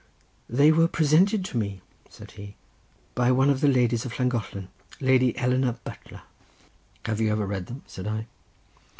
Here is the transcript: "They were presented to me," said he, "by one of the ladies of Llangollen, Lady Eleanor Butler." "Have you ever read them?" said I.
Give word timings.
"They 0.49 0.71
were 0.71 0.87
presented 0.87 1.45
to 1.45 1.57
me," 1.59 1.81
said 2.09 2.31
he, 2.31 2.55
"by 3.13 3.31
one 3.31 3.51
of 3.51 3.61
the 3.61 3.67
ladies 3.67 4.03
of 4.03 4.17
Llangollen, 4.17 4.69
Lady 4.99 5.37
Eleanor 5.37 5.73
Butler." 5.83 6.23
"Have 7.05 7.21
you 7.21 7.31
ever 7.31 7.45
read 7.45 7.67
them?" 7.67 7.83
said 7.85 8.07
I. 8.07 8.25